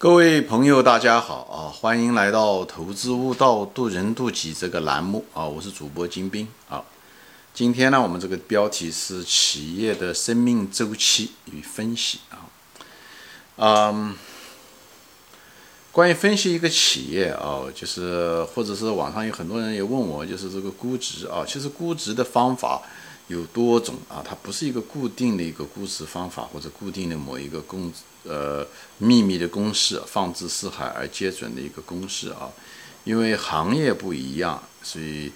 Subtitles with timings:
[0.00, 1.74] 各位朋友，大家好啊！
[1.74, 5.44] 欢迎来到《投资悟道，渡人渡己》这个栏目啊！
[5.44, 6.84] 我是主播金兵啊。
[7.52, 12.46] 今天呢，我们这个标题是企业的生命周期与分析啊。
[13.56, 14.14] 嗯，
[15.90, 22.80] 关于分析一个企业啊，就是或者是网上有很多人也问我，就是这个估值啊，其实估值的方法。
[23.26, 27.92] 有多种啊，它不是一个固定的一个估值方法，或者固定的某一个公
[28.28, 28.66] 呃
[28.98, 32.50] 秘密的公式，放之四海而皆准的一个公式啊。
[33.04, 35.32] 因为行业不一样，所以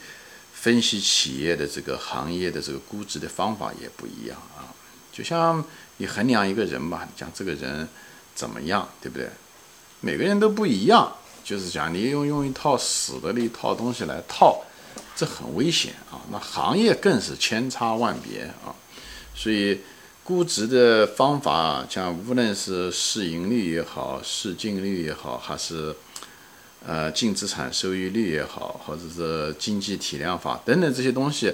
[0.52, 4.70] 分析企业的这个行业的这个估值的方法也不一样啊。
[5.12, 5.64] 就像
[5.96, 7.88] 你衡量一个人吧，讲这个人
[8.34, 9.28] 怎么样，对不对？
[10.00, 14.62] 每个人都不一样，就是讲你用用一套死的那一套东西来套。
[15.14, 16.20] 这很危险啊！
[16.30, 18.74] 那行业更是千差万别啊，
[19.34, 19.80] 所以
[20.24, 25.92] 估值的方法，像无论是市盈率也好，市净率也好，还是
[26.86, 31.52] 呃净资产收益率也好，或者是经济体量法等等这些东西，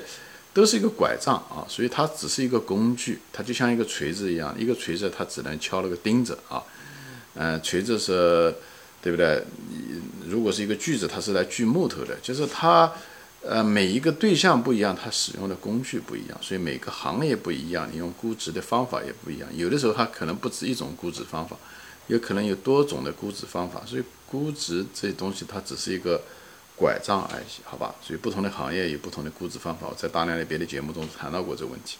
[0.52, 1.64] 都是一个拐杖啊。
[1.66, 6.62] 所以它只是一个工具，它就像一个锤子一样，一个锤子它只能敲那个钉子啊。
[7.34, 8.54] 嗯，锤子是，
[9.00, 9.42] 对不对？
[10.26, 12.92] 如果是一个锯子，它是来锯木头的，就是它。
[13.40, 19.48] 呃，每一个对象不一样，它使用的工具不一样，所以每个行业不一样，你用估值的方法也不一样。
[19.56, 21.56] 有的时候它可能不止一种估值方法，
[22.08, 23.80] 有可能有多种的估值方法。
[23.86, 26.20] 所以估值这东西它只是一个
[26.74, 27.94] 拐杖而已，好吧？
[28.02, 29.86] 所以不同的行业有不同的估值方法。
[29.88, 31.96] 我在大量的别的节目中谈到过这个问题。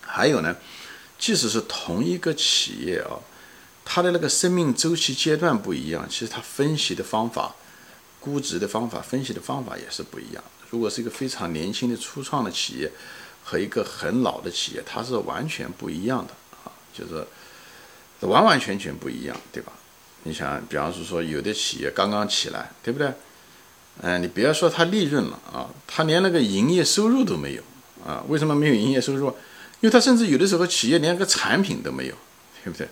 [0.00, 0.56] 还有呢，
[1.18, 3.18] 即使是同一个企业啊，
[3.84, 7.56] 它的那个生命周期阶段不一样，其实它分析的方法。
[8.22, 10.42] 估值的方法、分析的方法也是不一样。
[10.70, 12.90] 如果是一个非常年轻的初创的企业，
[13.44, 16.32] 和一个很老的企业，它是完全不一样的
[16.64, 17.26] 啊，就是
[18.26, 19.72] 完完全全不一样，对吧？
[20.22, 23.12] 你想，比方说说有的企业刚刚起来，对不对？
[24.00, 27.62] 嗯，你别说它利润了啊，它连那个营业收入都没有
[28.06, 28.24] 啊。
[28.28, 29.26] 为什么没有营业收入？
[29.80, 32.14] 因为它甚至有的时候企业连个产品都没有，
[32.62, 32.88] 对不对？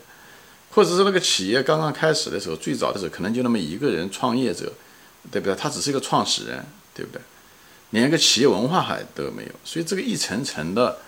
[0.73, 4.71] 或者是那个企业刚刚开始的时候，最早的时候可能就那么一个人创业者。
[5.31, 5.55] 对不对？
[5.55, 6.65] 他只是一个创始人，
[6.95, 7.21] 对不对？
[7.91, 10.99] 连一个企业文化还都没有，所以这个一层层的，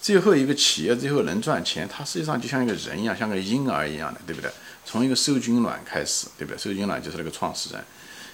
[0.00, 4.50] 最后一个企业最后能赚钱，它实际上就像一个人一样，像个婴儿一样的，对不对？
[4.86, 6.58] 从一个受精卵开始，对不对？
[6.58, 7.84] 受精卵就是那个创始人，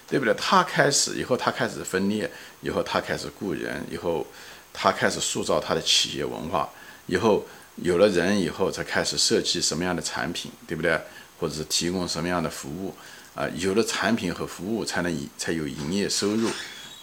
[0.07, 0.33] 对不对？
[0.35, 2.31] 他开始以后，他开始分裂，
[2.61, 4.25] 以后他开始雇人，以后
[4.71, 6.69] 他开始塑造他的企业文化，
[7.07, 10.97] 以后有了人以后，才开始设计什么样的产品，对不对？
[11.39, 12.95] 或者是提供什么样的服务。
[13.37, 16.49] 啊，有了产品和服务，才能营才有营业收入，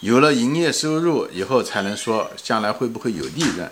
[0.01, 3.71] 有了营业收入以后，才能说将来会不会有利润，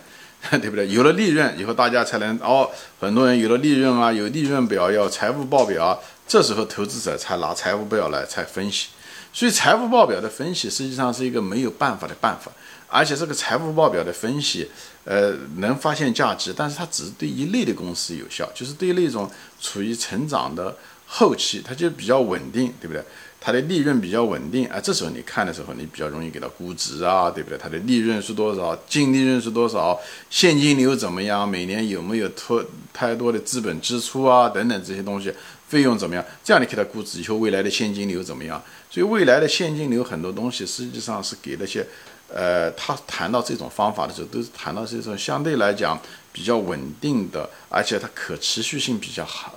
[0.61, 0.87] 对不对？
[0.87, 2.69] 有了利润以后，大家才能哦，
[3.01, 8.87] 很多人有了利润啊，有利润表，要财务报表，这时候投资者才拿财务表来才分析。
[9.33, 12.49] 所以财务报表的分析实际上是一个没有办法的办法，
[12.87, 14.69] 而且这个财务报表的分析，
[15.03, 20.73] 呃，能发现价值，但是它只是对一类的公司有效，就是对那种处于成长的。
[21.15, 23.03] 后期它就比较稳定，对不对？
[23.39, 27.57] 它的利润比较稳定啊，这时候你看的时候，你比较容易给它估值啊，对不对？
[27.57, 28.75] 它的利润是多少？
[28.87, 29.99] 净利润是多少？
[30.31, 31.47] 现金流怎么样？
[31.47, 34.49] 每年有没有拖太多的资本支出啊？
[34.49, 35.31] 等等这些东西，
[35.67, 36.25] 费用怎么样？
[36.43, 38.59] 这样你给它估值以后，未来的现金流怎么样？
[38.89, 41.85] 所以未来的现金流很多东西实际上是给那些，
[42.33, 45.99] 呃，他谈到这种方法的时候，都是谈到这种相对来讲
[46.31, 49.53] 比较稳定的，而且它可持续性比较好。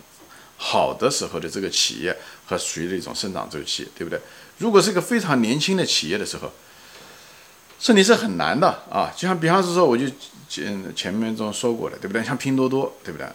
[0.58, 4.18] 好的时候的这个企业和属于的一种生长周期，对不对？
[4.58, 6.50] 如果是一个非常年轻的企业的时候，
[7.78, 9.12] 这里是很难的啊。
[9.14, 10.06] 就像比方是说，我就
[10.48, 12.24] 前前面中说过的，对不对？
[12.24, 13.28] 像拼多多，对不对？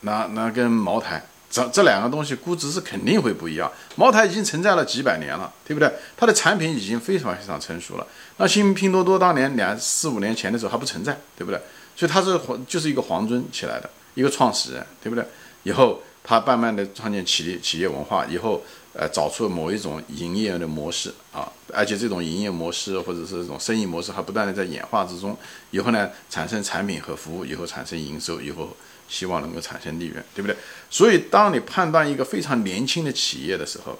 [0.00, 3.70] 那那跟茅台这这两个东西估值是肯定会不一样。
[3.94, 5.88] 茅台已经存在了几百年了，对不对？
[6.16, 8.06] 它的产品已经非常非常成熟了。
[8.38, 11.60] 那新拼多多当年两四五年前的时候还不存在，对不对？
[11.94, 15.24] 所以它是黄就是一个黄尊起来的一个创始人，对不对？
[15.62, 16.02] 以后。
[16.24, 18.62] 他慢慢的创建企业企业文化以后，
[18.94, 25.36] 呃，找出某一种营业的模式啊，而且这种营业模式或者是这种生意模式还不断的在演化之中，
[25.70, 28.74] 以后呢，产生产品和服务，以后产生营收，以后
[29.06, 30.56] 希望能够产生利润，对不对？
[30.88, 33.98] 所以，当你判断一个非常年轻的企业的时候，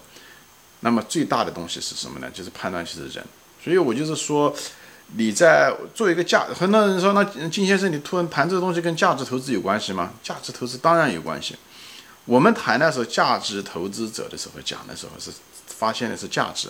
[0.80, 2.30] 那么最大的东西是什么呢？
[2.32, 3.22] 就是判断就是人。
[3.62, 4.54] 所以我就是说，
[5.16, 10.12] 你在做一个价，很多人说，那金先生，你突然谈这个东西跟价值投资有关系吗？
[10.22, 11.56] 价值投资当然有关系。
[12.26, 15.30] 我们谈的时候，价值投资者的时候讲的时候是
[15.66, 16.68] 发现的是价值，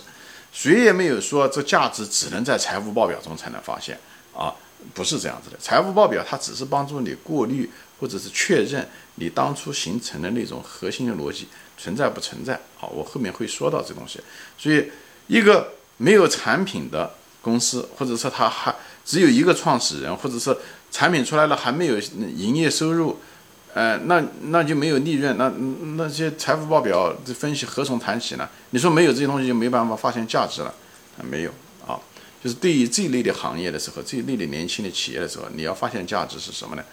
[0.51, 3.99] 谁也没有说这价值只能在财务报表中才能发现
[4.33, 4.53] 啊，
[4.93, 5.57] 不是这样子的。
[5.57, 7.69] 财务报表它只是帮助你过滤
[7.99, 11.47] 或者是确认你当初形成的那种核心的逻辑
[11.77, 12.59] 存在不存在。
[12.77, 14.19] 好，我后面会说到这东西。
[14.57, 14.91] 所以，
[15.27, 18.75] 一个没有产品的公司，或者说它还
[19.05, 20.57] 只有一个创始人，或者是
[20.91, 23.19] 产品出来了还没有营业收入，
[23.75, 25.51] 呃，那那就没有利润，那
[25.97, 28.49] 那些财务报表的分析何从谈起呢？
[28.69, 30.73] 你说没有这些东西就没办法发现价值了？
[31.29, 31.51] 没有
[31.85, 31.99] 啊，
[32.41, 36.83] 就是对于这一类的行业的时候，这一类的年轻的企业的时候，你要发现价值是什么呢？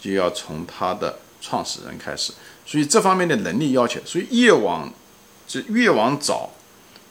[0.00, 2.32] 就要从他的创始人开始。
[2.66, 4.92] 所以这方面的能力要求，所以越往
[5.46, 6.50] 就越往早，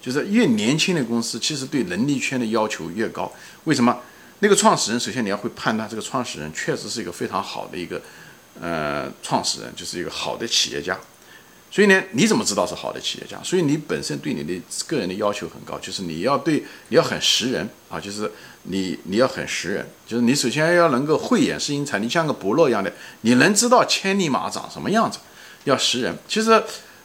[0.01, 3.31] 就是越年轻的公司，其实对能力圈的要求越高。
[3.63, 3.97] 为什么？
[4.39, 8.01] 那个创始人首先你要会判断这个创始人确实是一个非常好的一个
[8.59, 10.99] 呃创始人，就是一个好的企业家。
[11.73, 13.41] 所以呢，你怎么知道是好的企业家？
[13.41, 18.29] 所以你本身对你的个人的要求很高，就是你要对你要很识人啊，就是
[18.63, 25.19] 你你要很识人，就是你首先要能够慧眼识英才，你像个伯乐一样的，你能知道千里马长什么样子，
[25.63, 26.13] 要识人。
[26.27, 26.61] 其实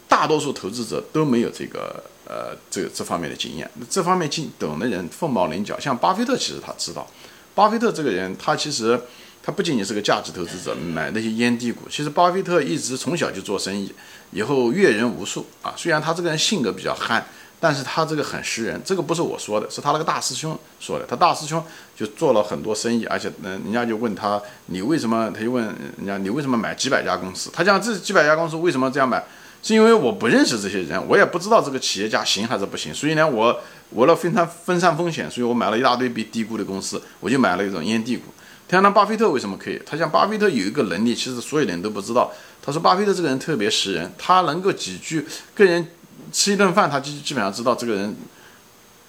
[0.08, 5.78] 大多数投资者都没有这个呃这这方面的经验，这方面经懂的人凤毛麟角。
[5.78, 7.08] 像巴菲特其实他知道，
[7.54, 9.00] 巴菲特这个人他其实。
[9.46, 11.82] 他不仅仅是个价值投资者，买那些烟蒂股。
[11.88, 13.92] 其实巴菲特一直从小就做生意，
[14.32, 15.72] 以后阅人无数啊。
[15.76, 17.24] 虽然他这个人性格比较憨，
[17.60, 18.82] 但是他这个很识人。
[18.84, 21.06] 这个不是我说的，是他那个大师兄说的。
[21.06, 21.64] 他大师兄
[21.96, 25.30] 就做了很多生意，而且嗯，人家就问他，你为什么？
[25.32, 25.64] 他就问
[25.96, 27.48] 人家，你为什么买几百家公司？
[27.52, 29.24] 他讲这几百家公司为什么这样买？
[29.62, 32.92] 是因为我不认识这些人，我也不知道这个企业家行还是不行。
[32.92, 33.56] 所以呢，我
[33.90, 38.24] 为了分散分散风险，所以我买了一大堆被低估的公司，我就买了一种烟蒂股。
[38.68, 39.80] 像那巴菲特为什么可以？
[39.86, 42.32] 他像巴菲特有一个能力，其实所有人都不知道。
[42.60, 45.24] 他说巴菲特这个人特别识人，他能够几句
[45.54, 45.86] 跟人
[46.32, 48.16] 吃一顿饭，他就基本上知道这个人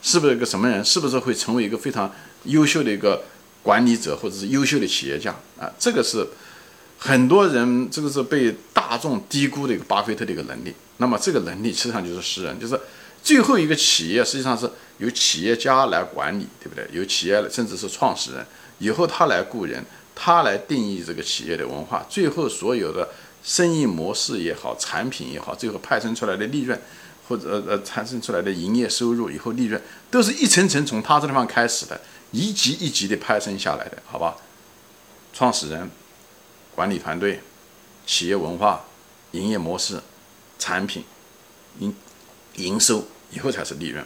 [0.04, 2.14] 是不是一个什么人，是不是会成为一个非常
[2.44, 3.24] 优秀的一个
[3.64, 5.72] 管理者或者是优秀的企业家啊。
[5.80, 6.28] 这个是
[7.00, 10.76] 很多人这个是被大众低估的一个巴菲特的一个能力。
[10.98, 12.80] 那么这个能力实际上就是识人，就是
[13.24, 14.70] 最后一个企业实际上是
[15.00, 16.88] 由企业家来管理，对不对？
[16.92, 18.46] 由企业甚至是创始人。
[18.80, 19.84] 以后他来雇人，
[20.16, 23.10] 他来定义这个企业的文化，最后所有的
[23.44, 26.80] 生意模式也好，产品也好，最后派生出来的利润，
[27.28, 29.82] 或者呃产生出来的营业收入，以后利润
[30.12, 32.00] 都是一层层从他这地方开始的，
[32.32, 34.36] 一级一级的派生下来的，好吧？
[35.34, 35.90] 创始人、
[36.74, 37.42] 管理团队、
[38.06, 38.86] 企业文化、
[39.32, 40.02] 营业模式、
[40.58, 41.04] 产品、
[41.80, 41.94] 营
[42.56, 44.04] 营收，以后才是利润。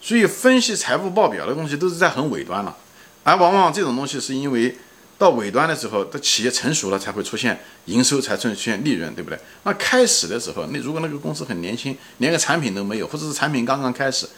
[0.00, 2.76] 所以分析财务报表的东西都是在很尾端了。
[3.24, 4.76] 而往往这种东西是因为
[5.18, 9.38] 到尾端的时候，它企业成熟了才会出现营收，才出现利润，对不对？
[9.64, 14.28] 那开始的时候，那如果那个公司很年轻，连个产品都没有，或者是产品刚刚开始，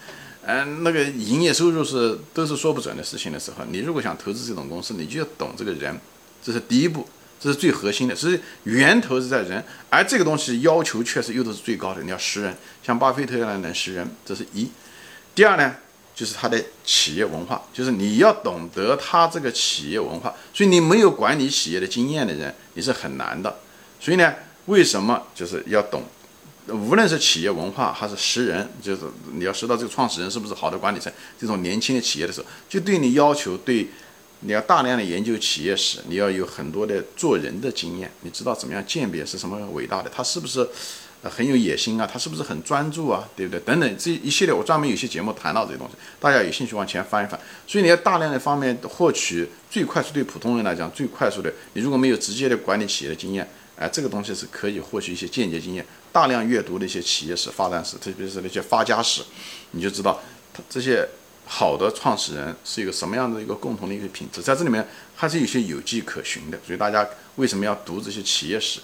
[0.42, 5.94] 嗯，那个营业收入是都是说不准的事情的时候，你如果想投资这种公司，你就要懂这个人，
[6.42, 7.06] 这是第一步，
[7.38, 14.70] 这是最核心的，是源头是在人，而这个东西要求确实又都是最高的，你要识人，像巴菲特一样能识人，这是一。
[15.34, 15.76] 第二呢？
[16.20, 23.58] 就是他的企业文化，就是你要懂得他这个企业文化，所以你没有管理企业的经验的人，你是很难的。
[23.98, 24.34] 所以呢，
[24.66, 26.02] 为什么就是要懂，
[26.68, 29.00] 无论是企业文化还是识人，就是
[29.32, 31.10] 你要知道这个创始人是不是好的管理层。
[31.38, 33.88] 这种年轻的企业的时候，就对你要求，对
[34.40, 40.68] 你要大量的研究企业史，你要有很多的做人的经验，你知道怎么样鉴别是什么伟大的，他是不是？
[41.22, 43.28] 呃，很有野心啊，他是不是很专注啊？
[43.36, 43.60] 对不对？
[43.60, 47.38] 等等这一系列，我专门有些节目谈到这些东西，大家有兴趣往前翻一翻。
[47.66, 51.52] 所以你要大量的方面获取最快速，对普通人来讲最快速的。
[51.74, 53.46] 你如果没有直接的管理企业的经验，
[53.76, 55.84] 哎，这个东西是可以获取一些间接经验。
[56.10, 59.20] 大量阅读的一些企业史、发展史，特别是那些发家史，
[59.72, 60.18] 你就知道
[60.54, 61.06] 他这些
[61.44, 66.58] 好的创始人是一个什么样的一个共同的一个品质，在这里面还是有些有迹可循的。
[66.66, 68.80] 所以大家为什么要读这些企业史？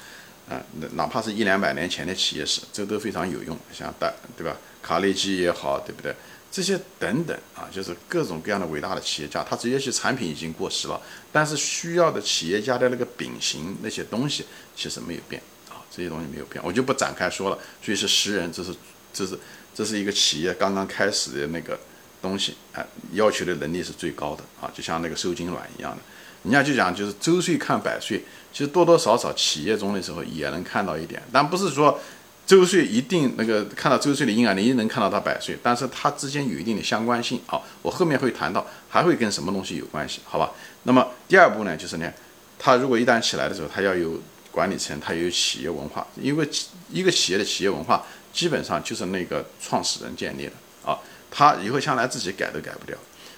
[0.48, 3.56] 啊，那哪怕是一两百年前的企业史，这都非常有用。
[3.72, 4.56] 像大，对吧？
[4.82, 6.14] 卡内基也好，对不对？
[6.52, 10.98] 这些等等啊，就是各种各样的伟大的企业家，他这些产品已经过时了，
[11.32, 17.58] 但是需要的企业家的那个秉行那些东西其实没有变啊，这些东西没有变，我就不展开说了。
[17.82, 18.74] 所以是识人，这是
[19.12, 19.38] 这是
[19.74, 21.78] 这是一个企业刚刚开始的那个
[22.22, 26.02] 东西啊，要求的能力是最高的啊，就像那个受精卵一样的。
[26.46, 31.98] 人家就讲，就是周岁看百岁，其实多多少少企业中的时候也能看到一点，但不是说
[32.46, 37.60] 周岁一定那个看到周岁的婴儿，你一定能看到他百岁，但是它之间有一定的相关性啊。
[37.82, 40.52] 我后面会谈到，还会跟什么东西有关系，好吧？
[40.84, 42.12] 那么第二步呢，就是呢，
[42.56, 44.22] 他如果一旦起来的时候，他要有
[44.52, 46.48] 管理层，他有企业文化，因为
[46.92, 50.52] 一个企业的企业文化基本上就是那个创始人建立的
[50.88, 50.96] 啊，
[51.28, 52.96] 他以后将来自己改都改不掉。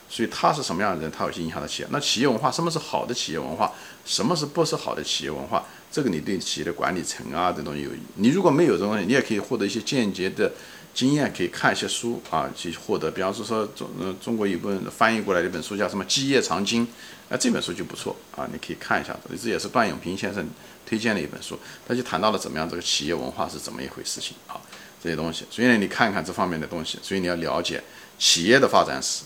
[0.08, 1.88] 所以他是什么样的人，他有些影响到企业。
[1.90, 3.72] 那企业文化，什么是好的企业文化？
[4.04, 5.64] 什么是不是好的企业文化？
[5.90, 10.52] 这个你对企业的管理层啊这东西有，你如果没有这东西，你也可以获得一些间接的
[10.94, 13.10] 经验，可以看一些书啊，去获得。
[13.10, 16.86] 比方说说中呃中国有本翻译过来的一本书叫什么《基业长青》，
[17.32, 19.14] 啊这本书就不错啊，你可以看一下。
[19.42, 20.46] 这也是段永平先生
[20.86, 24.60] 推荐的一本书，他就谈到了怎么样这个企业文化是怎么一回事情啊
[25.02, 25.44] 这些东西。
[25.50, 27.82] 所以呢，你看看这方面的东西，所以你要了解
[28.18, 29.24] 企业的发展史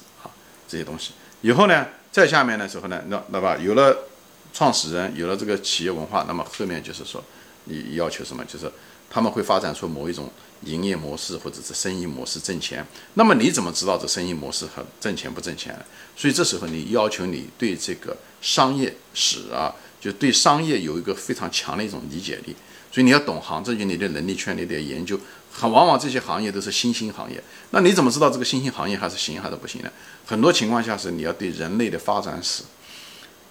[0.73, 1.13] 这些东西。
[1.43, 4.09] 以后呢，再下面的时候呢，那那吧有了。
[4.55, 7.25] 创始人有了这个企业文化，那么后面就是说，
[7.65, 8.45] 你要求什么？
[8.45, 8.71] 就是
[9.09, 10.31] 他们会发展出某一种
[10.65, 12.87] 营业模式或者是生意模式挣钱。
[13.15, 15.75] 那么你怎么知道这生意模式和挣钱不挣钱？
[16.15, 22.55] 所以这时候你要求你对这个商业史啊，就对商业有一个非常强的一种理解力。
[22.93, 25.19] 所以你要懂行，这就你的能力圈，你得研究。
[25.53, 29.91] 很往往这些行业都是新兴行业，那你怎么知道这个新兴行业还是行还是不行呢？
[30.27, 32.63] 很多情况下是你要对人类的发展史。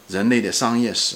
[0.08, 1.16] 人类的商业史，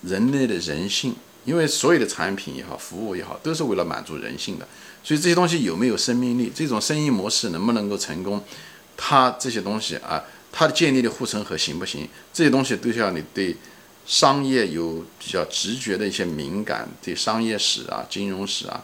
[0.00, 4.66] 人类的人性，因为所有的产品也好，服务也好，都是为了满足人性的，
[5.02, 8.42] 所以这些东西有没有生命力，这种生意模式能不能够成功，
[8.96, 12.08] 它这些东西啊，它的建立的护城河行不行？
[12.32, 13.54] 这些东西都需要你对
[14.06, 18.82] 商业有比较直觉的一些敏感，对商业史啊、金融史啊。